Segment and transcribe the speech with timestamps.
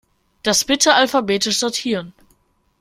[0.41, 2.15] Das bitte alphabetisch sortieren.